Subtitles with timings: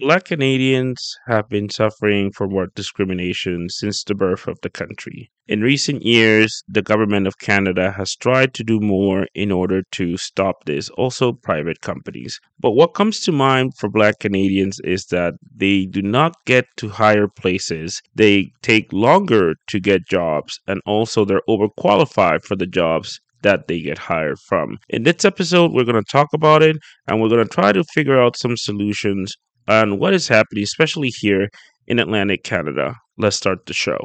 [0.00, 5.28] Black Canadians have been suffering from work discrimination since the birth of the country.
[5.48, 10.16] In recent years, the government of Canada has tried to do more in order to
[10.16, 12.38] stop this, also private companies.
[12.60, 16.90] But what comes to mind for Black Canadians is that they do not get to
[16.90, 23.18] higher places, they take longer to get jobs, and also they're overqualified for the jobs
[23.42, 24.78] that they get hired from.
[24.88, 26.76] In this episode, we're going to talk about it
[27.08, 29.36] and we're going to try to figure out some solutions
[29.68, 31.48] on what is happening, especially here
[31.86, 32.96] in Atlantic Canada.
[33.18, 33.98] Let's start the show.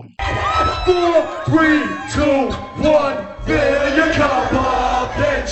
[0.86, 2.52] Four, three, two,
[2.82, 5.50] one, your cup up and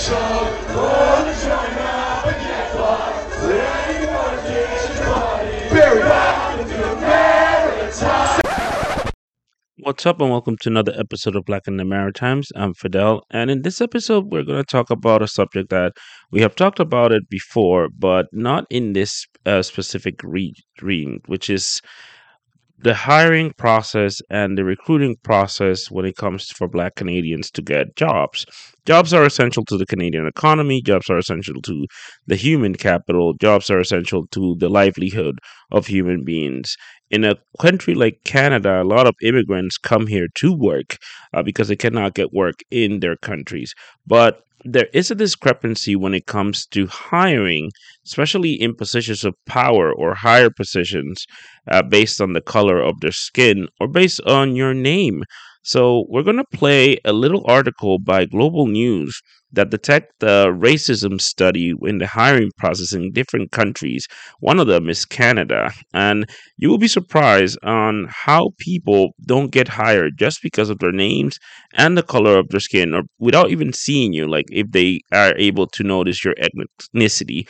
[9.84, 12.52] What's up, and welcome to another episode of Black in the Maritimes.
[12.54, 15.94] I'm Fidel, and in this episode, we're going to talk about a subject that
[16.30, 21.50] we have talked about it before, but not in this uh, specific re- reading, which
[21.50, 21.82] is
[22.78, 27.96] the hiring process and the recruiting process when it comes for black Canadians to get
[27.96, 28.44] jobs.
[28.86, 31.86] Jobs are essential to the Canadian economy, jobs are essential to
[32.26, 35.38] the human capital, jobs are essential to the livelihood
[35.70, 36.76] of human beings.
[37.12, 40.96] In a country like Canada, a lot of immigrants come here to work
[41.32, 43.72] uh, because they cannot get work in their countries.
[44.04, 47.70] But there is a discrepancy when it comes to hiring,
[48.04, 51.26] especially in positions of power or higher positions,
[51.70, 55.22] uh, based on the color of their skin or based on your name.
[55.64, 59.20] So, we're going to play a little article by Global News
[59.52, 64.06] that detect the racism study in the hiring process in different countries.
[64.40, 69.68] One of them is Canada, and you will be surprised on how people don't get
[69.68, 71.38] hired just because of their names
[71.74, 74.26] and the color of their skin, or without even seeing you.
[74.28, 77.46] Like if they are able to notice your ethnicity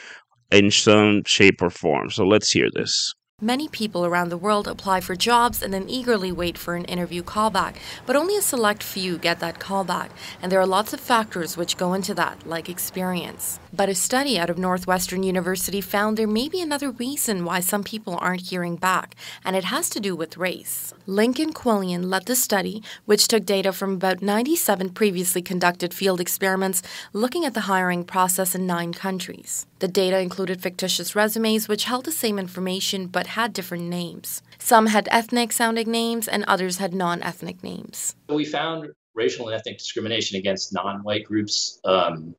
[0.50, 2.10] in some shape or form.
[2.10, 3.14] So let's hear this.
[3.44, 7.24] Many people around the world apply for jobs and then eagerly wait for an interview
[7.24, 7.74] callback,
[8.06, 11.76] but only a select few get that callback, and there are lots of factors which
[11.76, 13.58] go into that, like experience.
[13.72, 17.82] But a study out of Northwestern University found there may be another reason why some
[17.82, 20.94] people aren't hearing back, and it has to do with race.
[21.06, 26.80] Lincoln Quillian led the study, which took data from about 97 previously conducted field experiments
[27.12, 29.66] looking at the hiring process in nine countries.
[29.82, 34.40] The data included fictitious resumes which held the same information but had different names.
[34.60, 38.14] Some had ethnic sounding names and others had non ethnic names.
[38.28, 42.36] We found racial and ethnic discrimination against non white groups um,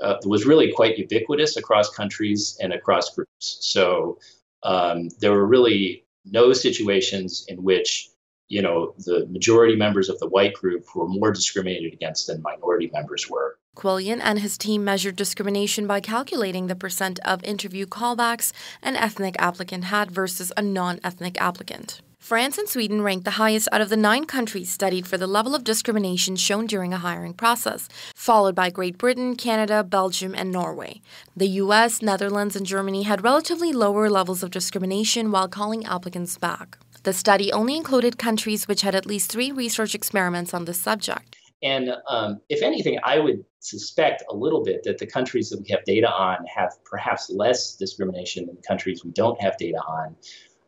[0.00, 3.58] uh, was really quite ubiquitous across countries and across groups.
[3.60, 4.20] So
[4.62, 8.08] um, there were really no situations in which
[8.46, 12.88] you know the majority members of the white group were more discriminated against than minority
[12.92, 13.58] members were.
[13.78, 18.52] Quillian and his team measured discrimination by calculating the percent of interview callbacks
[18.82, 22.00] an ethnic applicant had versus a non ethnic applicant.
[22.18, 25.54] France and Sweden ranked the highest out of the nine countries studied for the level
[25.54, 31.00] of discrimination shown during a hiring process, followed by Great Britain, Canada, Belgium, and Norway.
[31.36, 36.78] The US, Netherlands, and Germany had relatively lower levels of discrimination while calling applicants back.
[37.04, 41.38] The study only included countries which had at least three research experiments on this subject.
[41.62, 45.68] And um, if anything, I would suspect a little bit that the countries that we
[45.70, 50.16] have data on have perhaps less discrimination than countries we don't have data on,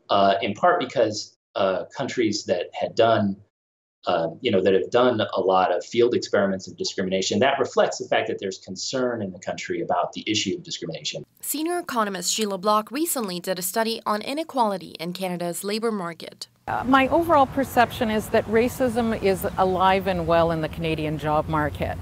[0.09, 3.37] uh, in part because uh, countries that had done,
[4.07, 7.99] uh, you know, that have done a lot of field experiments of discrimination, that reflects
[7.99, 11.25] the fact that there's concern in the country about the issue of discrimination.
[11.41, 16.49] Senior economist Sheila Block recently did a study on inequality in Canada's labour market.
[16.71, 21.49] Uh, my overall perception is that racism is alive and well in the Canadian job
[21.49, 21.99] market.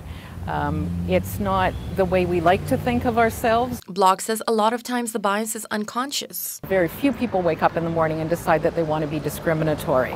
[0.46, 3.80] Um, it's not the way we like to think of ourselves.
[3.88, 6.60] Block says a lot of times the bias is unconscious.
[6.66, 9.18] Very few people wake up in the morning and decide that they want to be
[9.18, 10.12] discriminatory.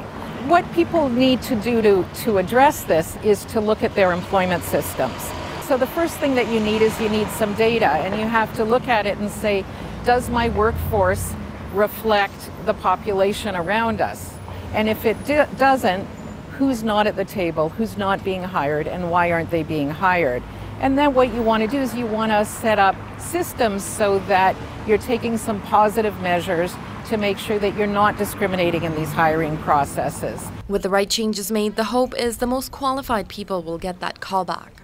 [0.53, 4.65] What people need to do to, to address this is to look at their employment
[4.65, 5.31] systems.
[5.63, 8.55] So the first thing that you need is you need some data, and you have
[8.57, 9.65] to look at it and say,
[10.05, 11.33] does my workforce
[11.73, 14.32] reflect the population around us?
[14.73, 16.05] And if it d- doesn't,
[16.53, 20.43] who's not at the table, who's not being hired, and why aren't they being hired?
[20.81, 24.19] And then what you want to do is you want to set up systems so
[24.21, 26.75] that you're taking some positive measures
[27.07, 30.43] to make sure that you're not discriminating in these hiring processes.
[30.69, 34.21] With the right changes made, the hope is the most qualified people will get that
[34.21, 34.82] callback.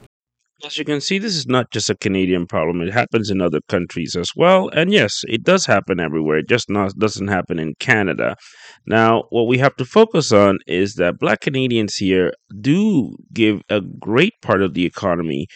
[0.64, 2.80] As you can see, this is not just a Canadian problem.
[2.80, 4.68] It happens in other countries as well.
[4.70, 6.38] And yes, it does happen everywhere.
[6.38, 8.34] It just not, doesn't happen in Canada.
[8.84, 13.80] Now, what we have to focus on is that Black Canadians here do give a
[13.80, 15.46] great part of the economy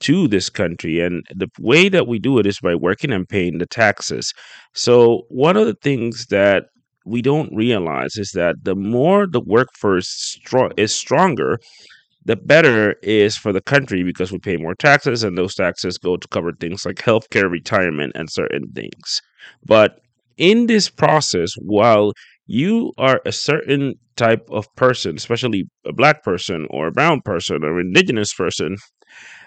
[0.00, 1.00] to this country.
[1.00, 4.32] And the way that we do it is by working and paying the taxes.
[4.74, 6.66] So, one of the things that
[7.04, 10.38] we don't realize is that the more the workforce
[10.76, 11.58] is stronger,
[12.24, 16.16] the better is for the country because we pay more taxes and those taxes go
[16.16, 19.20] to cover things like healthcare, retirement, and certain things.
[19.64, 20.00] But
[20.36, 22.12] in this process, while
[22.46, 27.64] you are a certain type of person, especially a black person or a brown person
[27.64, 28.76] or indigenous person,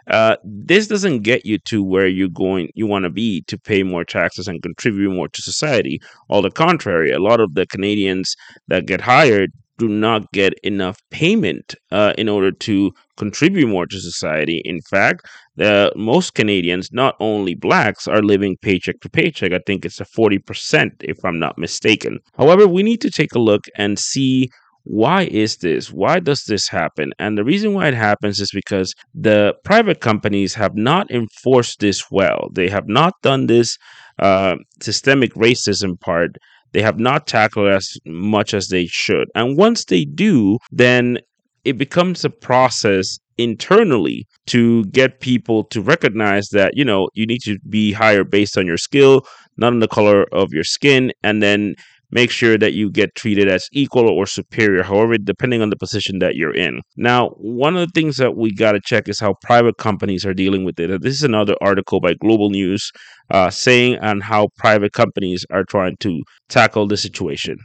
[0.08, 3.82] uh, this doesn't get you to where you're going you want to be to pay
[3.82, 6.00] more taxes and contribute more to society
[6.30, 8.36] all the contrary a lot of the canadians
[8.68, 14.00] that get hired do not get enough payment uh, in order to contribute more to
[14.00, 14.62] society.
[14.66, 15.26] In fact,
[15.56, 19.52] the most Canadians, not only blacks, are living paycheck to paycheck.
[19.54, 22.20] I think it's a 40%, if I'm not mistaken.
[22.38, 24.50] However, we need to take a look and see
[24.86, 25.92] why is this?
[25.92, 27.12] Why does this happen?
[27.18, 32.12] And the reason why it happens is because the private companies have not enforced this
[32.12, 32.50] well.
[32.54, 33.78] They have not done this
[34.20, 36.38] uh, systemic racism part
[36.76, 39.30] they have not tackled as much as they should.
[39.34, 41.20] And once they do, then
[41.64, 47.42] it becomes a process internally to get people to recognize that, you know, you need
[47.44, 49.26] to be higher based on your skill,
[49.56, 51.14] not on the color of your skin.
[51.24, 51.76] And then
[52.16, 56.20] make sure that you get treated as equal or superior, however, depending on the position
[56.20, 56.80] that you're in.
[56.96, 57.32] Now,
[57.64, 60.64] one of the things that we got to check is how private companies are dealing
[60.64, 61.02] with it.
[61.02, 62.90] This is another article by Global News
[63.32, 67.58] uh, saying on how private companies are trying to tackle the situation.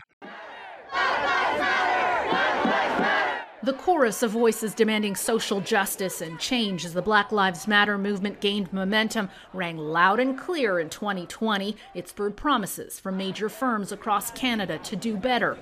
[3.62, 8.41] The chorus of voices demanding social justice and change as the Black Lives Matter movement
[8.41, 11.77] gained momentum rang loud and clear in 2020.
[11.95, 15.59] It spurred promises from major firms across Canada to do better.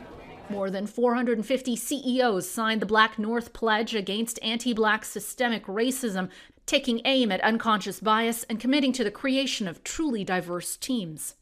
[0.49, 6.31] More than 450 CEOs signed the Black North Pledge against anti black systemic racism,
[6.67, 11.35] taking aim at unconscious bias and committing to the creation of truly diverse teams.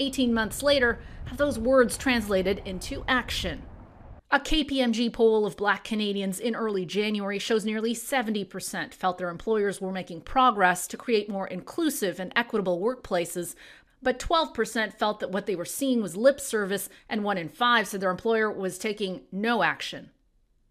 [0.00, 3.62] 18 months later, have those words translated into action?
[4.30, 9.80] A KPMG poll of black Canadians in early January shows nearly 70% felt their employers
[9.80, 13.54] were making progress to create more inclusive and equitable workplaces,
[14.02, 17.88] but 12% felt that what they were seeing was lip service, and one in five
[17.88, 20.10] said their employer was taking no action.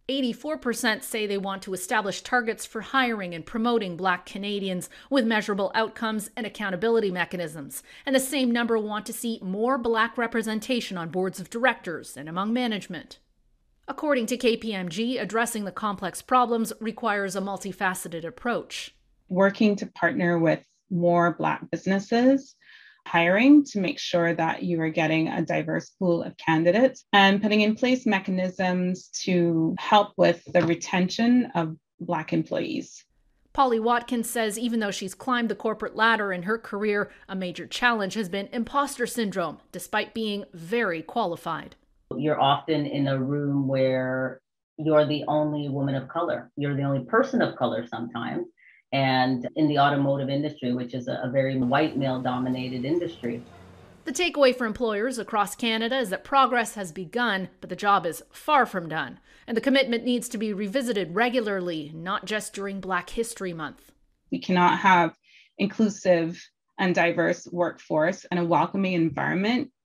[0.08, 5.72] 84% say they want to establish targets for hiring and promoting black Canadians with measurable
[5.74, 7.82] outcomes and accountability mechanisms.
[8.06, 12.30] And the same number want to see more black representation on boards of directors and
[12.30, 13.18] among management.
[13.90, 18.94] According to KPMG, addressing the complex problems requires a multifaceted approach.
[19.30, 22.56] Working to partner with more Black businesses,
[23.06, 27.62] hiring to make sure that you are getting a diverse pool of candidates, and putting
[27.62, 33.06] in place mechanisms to help with the retention of Black employees.
[33.54, 37.66] Polly Watkins says even though she's climbed the corporate ladder in her career, a major
[37.66, 41.78] challenge has been imposter syndrome, despite being very qualified.
[42.16, 44.42] You're often in a room where
[44.78, 46.52] you're the only woman of color.
[46.56, 48.48] You're the only person of color sometimes.
[48.94, 53.44] And in the automotive industry, which is a, a very white male dominated industry.
[54.06, 58.24] The takeaway for employers across Canada is that progress has begun, but the job is
[58.32, 59.20] far from done.
[59.46, 63.92] And the commitment needs to be revisited regularly, not just during Black History Month.
[64.32, 65.14] We cannot have
[65.58, 66.42] inclusive
[66.80, 69.77] and diverse workforce and a welcoming environment if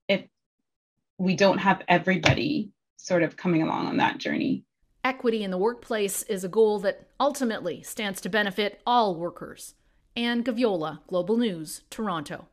[1.19, 4.64] we don't have everybody sort of coming along on that journey.
[5.04, 9.75] Equity in the workplace is a goal that ultimately stands to benefit all workers.
[10.14, 12.47] Anne Gaviola, Global News, Toronto.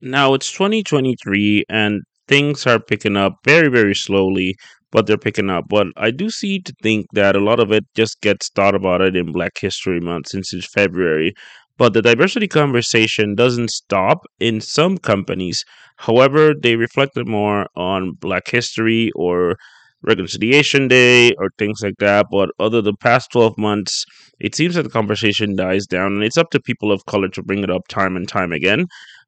[0.00, 4.56] Now it's 2023 and things are picking up very, very slowly,
[4.90, 5.64] but they're picking up.
[5.68, 9.00] But I do see to think that a lot of it just gets thought about
[9.00, 11.34] it in Black History Month since it's February.
[11.76, 15.64] But the diversity conversation doesn't stop in some companies.
[15.98, 19.56] However, they reflected more on Black history or
[20.02, 22.26] Reconciliation Day or things like that.
[22.30, 24.04] But other the past 12 months,
[24.38, 27.42] it seems that the conversation dies down, and it's up to people of color to
[27.42, 28.86] bring it up time and time again,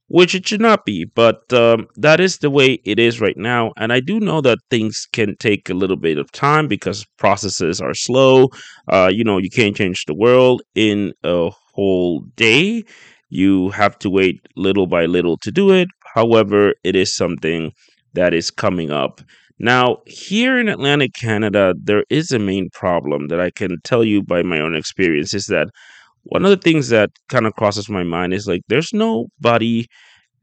[0.09, 1.05] which it should not be.
[1.15, 3.73] But um, that is the way it is right now.
[3.77, 7.81] And I do know that things can take a little bit of time because processes
[7.81, 8.49] are slow.
[8.89, 12.85] Uh, you know, you can't change the world in a whole day.
[13.29, 15.89] You have to wait little by little to do it.
[16.15, 17.73] However, it is something
[18.15, 19.21] that is coming up.
[19.59, 24.23] Now, here in Atlantic Canada, there is a main problem that I can tell you
[24.23, 25.69] by my own experience is that
[26.25, 29.87] one of the things that kind of crosses my mind is like there's nobody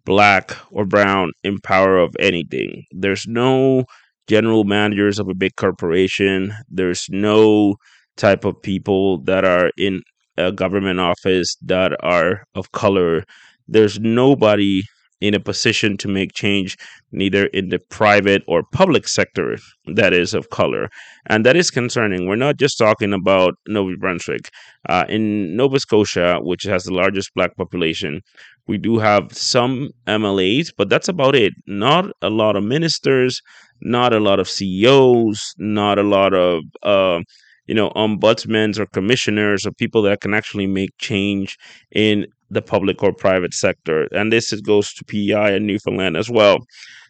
[0.06, 2.84] black or brown in power of anything.
[2.92, 3.86] There's no
[4.28, 6.54] general managers of a big corporation.
[6.70, 7.76] There's no
[8.18, 10.02] type of people that are in
[10.38, 13.24] a government office that are of color,
[13.68, 14.84] there's nobody
[15.24, 16.78] in a position to make change,
[17.14, 19.58] neither in the private or public sector
[19.96, 20.90] that is of color.
[21.28, 22.28] And that is concerning.
[22.28, 24.50] We're not just talking about Nova Brunswick.
[24.90, 28.20] Uh, in Nova Scotia, which has the largest black population,
[28.68, 31.54] we do have some MLAs, but that's about it.
[31.68, 33.42] Not a lot of ministers,
[33.82, 37.22] not a lot of CEOs, not a lot of uh,
[37.68, 41.58] you know ombudsmen or commissioners or people that can actually make change
[41.92, 44.08] in the public or private sector.
[44.12, 46.60] And this goes to PEI and Newfoundland as well.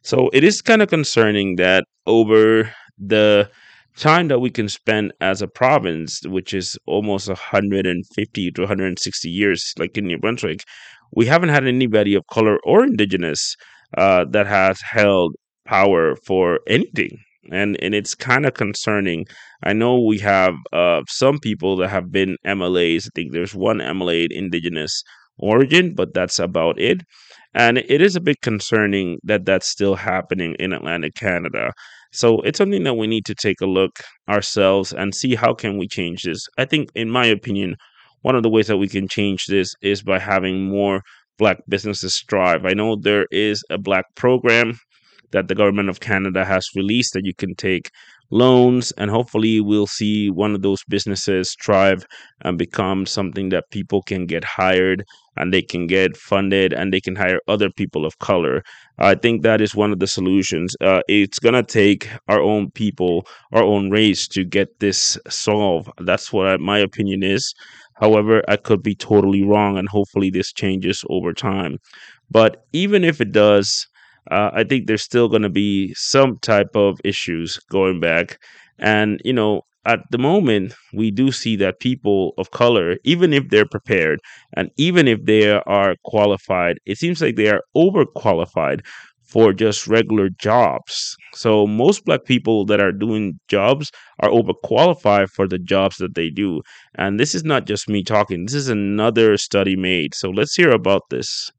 [0.03, 3.49] So it is kind of concerning that over the
[3.97, 9.73] time that we can spend as a province, which is almost 150 to 160 years,
[9.77, 10.63] like in New Brunswick,
[11.15, 13.55] we haven't had anybody of color or indigenous
[13.97, 17.17] uh, that has held power for anything.
[17.51, 19.25] And, and it's kind of concerning.
[19.63, 23.07] I know we have uh, some people that have been MLAs.
[23.07, 25.03] I think there's one MLA indigenous
[25.37, 27.01] origin, but that's about it.
[27.53, 31.73] And it is a bit concerning that that's still happening in Atlantic Canada.
[32.11, 35.77] So it's something that we need to take a look ourselves and see how can
[35.77, 36.47] we change this.
[36.57, 37.75] I think, in my opinion,
[38.21, 41.01] one of the ways that we can change this is by having more
[41.37, 42.65] black businesses strive.
[42.65, 44.77] I know there is a black program
[45.33, 47.91] that the government of Canada has released that you can take
[48.31, 52.05] loans and hopefully we'll see one of those businesses thrive
[52.41, 55.05] and become something that people can get hired
[55.37, 58.63] and they can get funded and they can hire other people of color.
[58.97, 60.75] I think that is one of the solutions.
[60.81, 65.89] Uh, it's going to take our own people our own race to get this solved.
[65.99, 67.53] That's what I, my opinion is.
[67.95, 71.77] However i could be totally wrong and hopefully this changes over time.
[72.31, 73.87] But even if it does
[74.31, 78.39] uh, I think there's still going to be some type of issues going back.
[78.79, 83.49] And, you know, at the moment, we do see that people of color, even if
[83.49, 84.19] they're prepared
[84.55, 88.81] and even if they are qualified, it seems like they are overqualified
[89.23, 91.15] for just regular jobs.
[91.33, 96.29] So most black people that are doing jobs are overqualified for the jobs that they
[96.29, 96.61] do.
[96.95, 98.45] And this is not just me talking.
[98.45, 100.13] This is another study made.
[100.13, 101.51] So let's hear about this.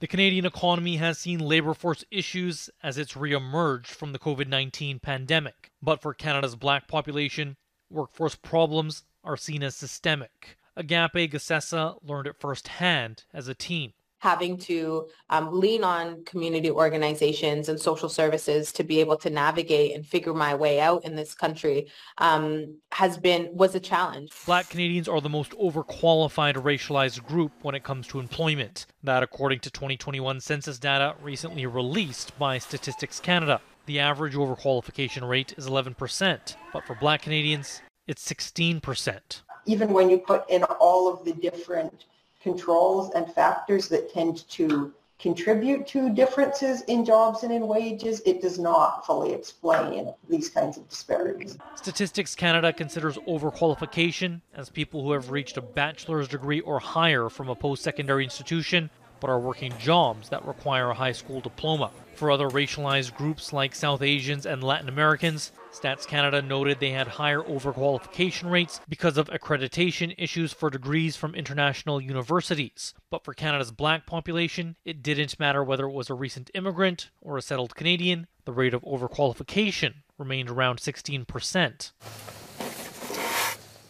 [0.00, 4.98] The Canadian economy has seen labor force issues as it's re-emerged from the COVID 19
[4.98, 5.70] pandemic.
[5.82, 7.58] But for Canada's black population,
[7.90, 10.56] workforce problems are seen as systemic.
[10.74, 17.68] Agapi Gessesse learned it firsthand as a teen having to um, lean on community organizations
[17.68, 21.34] and social services to be able to navigate and figure my way out in this
[21.34, 24.30] country um, has been was a challenge.
[24.46, 28.86] Black Canadians are the most overqualified racialized group when it comes to employment.
[29.02, 33.60] That according to 2021 census data recently released by Statistics Canada.
[33.86, 39.42] The average overqualification rate is 11%, but for black Canadians, it's 16%.
[39.66, 42.04] Even when you put in all of the different
[42.42, 48.40] controls and factors that tend to contribute to differences in jobs and in wages, it
[48.40, 51.58] does not fully explain these kinds of disparities.
[51.74, 57.50] Statistics Canada considers overqualification as people who have reached a bachelor's degree or higher from
[57.50, 58.88] a post-secondary institution
[59.20, 61.90] but are working jobs that require a high school diploma.
[62.14, 67.06] For other racialized groups like South Asians and Latin Americans, Stats Canada noted they had
[67.06, 72.92] higher overqualification rates because of accreditation issues for degrees from international universities.
[73.08, 77.38] But for Canada's black population, it didn't matter whether it was a recent immigrant or
[77.38, 81.92] a settled Canadian, the rate of overqualification remained around 16%.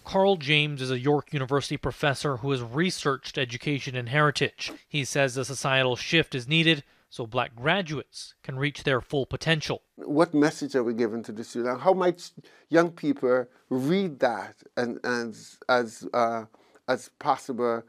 [0.05, 4.73] Carl James is a York University professor who has researched education and heritage.
[4.89, 9.83] He says a societal shift is needed so black graduates can reach their full potential.
[9.97, 11.81] What message are we giving to the student?
[11.81, 12.31] How might
[12.69, 15.37] young people read that and, and
[15.69, 16.45] as, uh,
[16.89, 17.83] as possible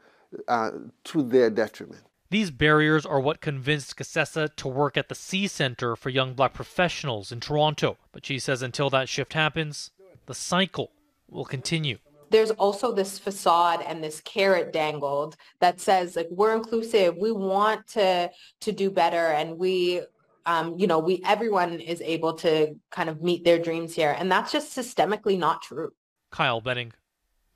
[0.48, 0.70] uh,
[1.04, 2.02] to their detriment?
[2.30, 6.54] These barriers are what convinced Gessesse to work at the CEE Centre for Young Black
[6.54, 7.98] Professionals in Toronto.
[8.10, 9.90] But she says until that shift happens,
[10.26, 10.92] the cycle
[11.28, 11.98] will continue
[12.32, 17.16] there's also this facade and this carrot dangled that says like we're inclusive.
[17.16, 18.30] We want to
[18.62, 19.28] to do better.
[19.28, 20.02] And we
[20.46, 24.16] um, you know we everyone is able to kind of meet their dreams here.
[24.18, 25.90] And that's just systemically not true.
[26.30, 26.92] Kyle benning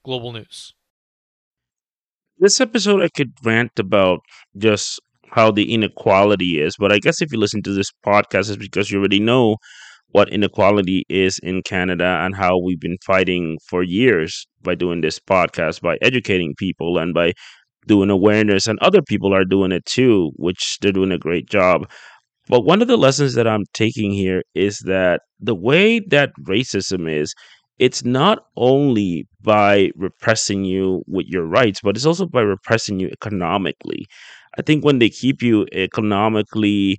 [0.05, 0.73] global news.
[2.39, 4.21] This episode i could rant about
[4.59, 8.57] just how the inequality is but i guess if you listen to this podcast it's
[8.57, 9.57] because you already know
[10.11, 15.19] what inequality is in Canada and how we've been fighting for years by doing this
[15.19, 17.33] podcast, by educating people and by
[17.87, 18.67] doing awareness.
[18.67, 21.91] And other people are doing it too, which they're doing a great job.
[22.49, 27.11] But one of the lessons that I'm taking here is that the way that racism
[27.13, 27.35] is,
[27.79, 33.09] it's not only by repressing you with your rights, but it's also by repressing you
[33.09, 34.07] economically.
[34.59, 36.99] I think when they keep you economically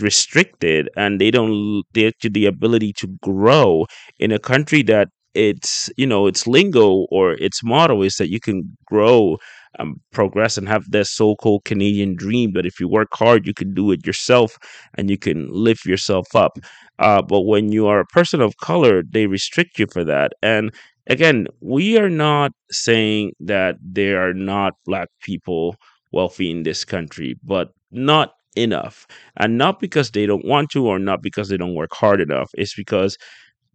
[0.00, 3.86] restricted and they don't get you the ability to grow
[4.18, 8.40] in a country that it's you know its lingo or its motto is that you
[8.40, 9.36] can grow
[9.80, 13.74] um, progress and have this so-called canadian dream that if you work hard you can
[13.74, 14.56] do it yourself
[14.96, 16.58] and you can lift yourself up.
[17.00, 20.32] Uh, but when you are a person of color they restrict you for that.
[20.42, 20.72] And
[21.08, 25.76] again we are not saying that there are not black people
[26.12, 29.06] wealthy in this country but not enough
[29.36, 32.50] and not because they don't want to or not because they don't work hard enough
[32.54, 33.16] it's because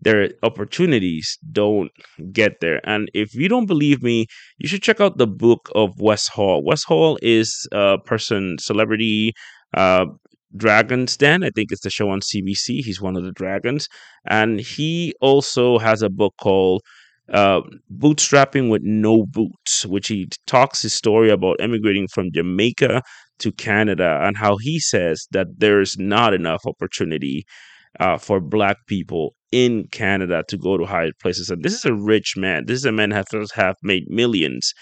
[0.01, 1.91] their opportunities don't
[2.31, 4.25] get there and if you don't believe me
[4.57, 9.33] you should check out the book of wes hall wes hall is a person celebrity
[9.75, 10.05] uh
[10.57, 11.43] Dragon's Den.
[11.43, 12.83] I think it's the show on CBC.
[12.83, 13.87] He's one of the dragons.
[14.25, 16.81] And he also has a book called
[17.31, 17.61] uh,
[17.95, 23.01] Bootstrapping with No Boots, which he talks his story about emigrating from Jamaica
[23.39, 27.45] to Canada and how he says that there's not enough opportunity
[27.99, 31.49] uh, for black people in Canada to go to higher places.
[31.49, 32.65] And this is a rich man.
[32.65, 34.73] This is a man who has have made millions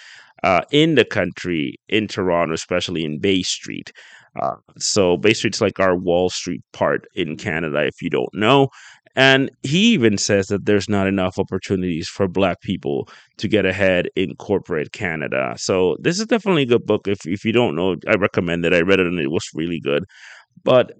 [0.43, 3.91] uh, in the country, in Toronto, especially in Bay Street.
[4.39, 8.69] Uh, so Bay Street's like our Wall Street part in Canada, if you don't know.
[9.17, 14.09] And he even says that there's not enough opportunities for Black people to get ahead
[14.15, 15.55] in corporate Canada.
[15.57, 17.07] So this is definitely a good book.
[17.07, 18.75] If if you don't know, I recommend it.
[18.75, 20.05] I read it and it was really good.
[20.63, 20.93] But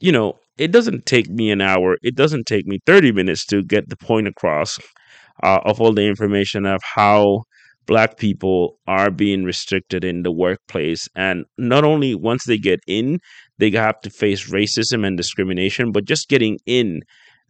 [0.00, 1.98] you know, it doesn't take me an hour.
[2.02, 4.78] It doesn't take me 30 minutes to get the point across
[5.42, 7.42] uh, of all the information of how
[7.86, 13.18] black people are being restricted in the workplace and not only once they get in
[13.56, 17.00] they have to face racism and discrimination but just getting in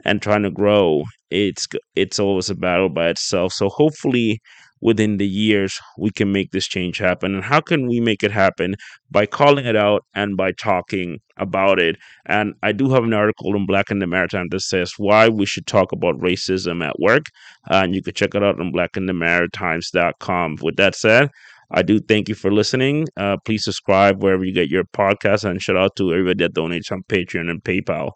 [0.04, 3.52] and trying to grow it's it's always a battle by itself.
[3.52, 4.40] So hopefully
[4.80, 7.34] within the years we can make this change happen.
[7.34, 8.76] And how can we make it happen?
[9.10, 11.96] By calling it out and by talking about it.
[12.26, 15.46] And i do have an article in black in the maritime that says why we
[15.46, 17.26] should talk about racism at work.
[17.68, 21.30] And you can check it out on blackinthemaritimes.com with that said
[21.70, 23.06] I do thank you for listening.
[23.16, 26.90] Uh, please subscribe wherever you get your podcast and shout out to everybody that donates
[26.90, 28.12] on Patreon and PayPal.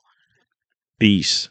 [0.99, 1.51] Peace.